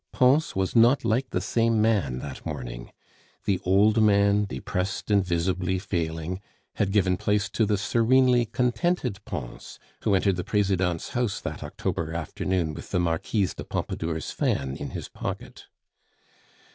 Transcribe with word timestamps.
Pons 0.11 0.55
was 0.55 0.75
not 0.75 1.05
like 1.05 1.29
the 1.29 1.39
same 1.39 1.79
man 1.79 2.17
that 2.17 2.43
morning. 2.43 2.91
The 3.45 3.59
old 3.63 4.01
man, 4.01 4.45
depressed 4.45 5.11
and 5.11 5.23
visibly 5.23 5.77
failing, 5.77 6.41
had 6.77 6.89
given 6.91 7.17
place 7.17 7.49
to 7.51 7.67
the 7.67 7.77
serenely 7.77 8.45
contented 8.45 9.23
Pons, 9.25 9.77
who 10.01 10.15
entered 10.15 10.37
the 10.37 10.43
Presidente's 10.43 11.09
house 11.09 11.39
that 11.41 11.61
October 11.63 12.15
afternoon 12.15 12.73
with 12.73 12.89
the 12.89 12.99
Marquise 12.99 13.53
de 13.53 13.63
Pompadour's 13.63 14.31
fan 14.31 14.75
in 14.75 14.89
his 14.89 15.07
pocket. 15.07 15.67